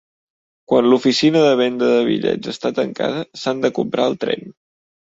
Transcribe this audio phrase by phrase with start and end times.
[0.71, 4.53] Quan l'oficina de venda de bitllets està tancada, s'han de comprar al tren.